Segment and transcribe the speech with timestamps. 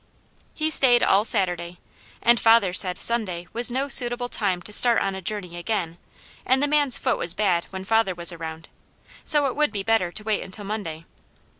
[0.55, 1.77] He stayed all Saturday,
[2.23, 5.99] and father said Sunday was no suitable time to start on a journey again,
[6.43, 8.67] and the man's foot was bad when father was around,
[9.23, 11.05] so it would be better to wait until Monday.